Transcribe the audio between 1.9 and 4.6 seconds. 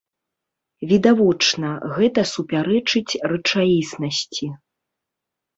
гэта супярэчыць рэчаіснасці.